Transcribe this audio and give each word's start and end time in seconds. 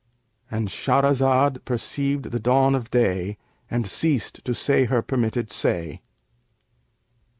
"—And 0.49 0.69
Shahrazad 0.69 1.63
perceived 1.63 2.31
the 2.31 2.39
dawn 2.39 2.73
of 2.73 2.89
day 2.89 3.37
and 3.69 3.85
ceased 3.85 4.43
to 4.45 4.55
say 4.55 4.85
her 4.85 5.03
permitted 5.03 5.51
say. 5.51 6.01